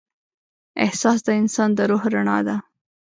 [0.85, 2.57] احساس د انسان د روح رڼا ده.